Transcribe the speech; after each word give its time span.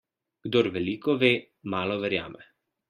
Kdor 0.47 0.69
veliko 0.79 1.15
ve, 1.25 1.31
malo 1.77 2.03
verjame. 2.07 2.53